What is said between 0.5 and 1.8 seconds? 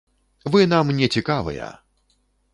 Вы нам не цікавыя!